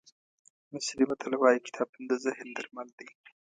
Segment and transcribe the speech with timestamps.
[0.73, 3.07] مصري متل وایي کتابتون د ذهن درمل دی.